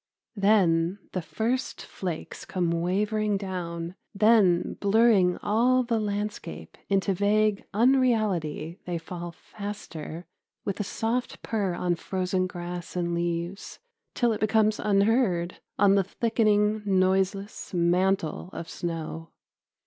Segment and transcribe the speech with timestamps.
[0.35, 8.79] Then the first flakes come wavering down, then blurring all the landscape into vague unreality
[8.87, 10.25] they fall faster,
[10.65, 13.77] with a soft purr on frozen grass and leaves
[14.15, 19.29] till it becomes unheard on the thickening noiseless mantle of snow.